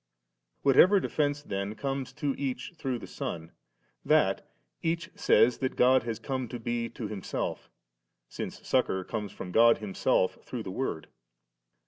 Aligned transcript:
Whatever 0.63 0.99
defence 0.99 1.43
then 1.43 1.75
comes 1.75 2.11
to 2.13 2.33
each 2.35 2.73
through 2.75 2.97
the 2.97 3.05
Son, 3.05 3.51
that 4.03 4.49
each 4.81 5.11
says 5.13 5.59
that 5.59 5.75
God 5.75 6.01
has 6.01 6.17
come 6.17 6.47
to 6.47 6.59
be 6.59 6.89
to 6.89 7.07
himself, 7.07 7.69
since 8.27 8.67
succour 8.67 9.03
comes 9.03 9.31
from 9.31 9.51
God 9.51 9.77
Himself 9.77 10.39
through 10.43 10.63
the 10.63 10.71
Word. 10.71 11.07